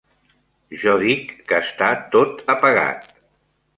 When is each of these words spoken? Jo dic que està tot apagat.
Jo 0.83 0.95
dic 1.03 1.29
que 1.51 1.59
està 1.67 1.91
tot 2.17 2.43
apagat. 2.55 3.13